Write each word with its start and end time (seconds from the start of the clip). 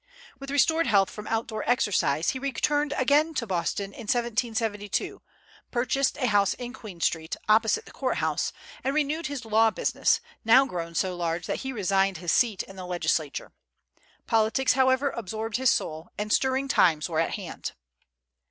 With 0.39 0.49
restored 0.49 0.87
health 0.87 1.11
from 1.11 1.27
out 1.27 1.45
door 1.45 1.63
exercise, 1.69 2.29
he 2.31 2.39
returned 2.39 2.91
again 2.97 3.35
to 3.35 3.45
Boston 3.45 3.93
in 3.93 4.07
1772, 4.09 5.21
purchased 5.69 6.17
a 6.17 6.25
house 6.25 6.55
in 6.55 6.73
Queen 6.73 6.99
Street, 7.01 7.35
opposite 7.47 7.85
the 7.85 7.91
court 7.91 8.17
house, 8.17 8.51
and 8.83 8.95
renewed 8.95 9.27
his 9.27 9.45
law 9.45 9.69
business, 9.69 10.19
now 10.43 10.65
grown 10.65 10.95
so 10.95 11.15
large 11.15 11.45
that 11.45 11.59
he 11.59 11.71
resigned 11.71 12.17
his 12.17 12.31
seat 12.31 12.63
in 12.63 12.77
the 12.77 12.87
legislature. 12.87 13.51
Politics, 14.25 14.73
however, 14.73 15.11
absorbed 15.11 15.57
his 15.57 15.69
soul, 15.69 16.09
and 16.17 16.33
stirring 16.33 16.67
times 16.67 17.07
were 17.07 17.19
at 17.19 17.35
hand. 17.35 17.73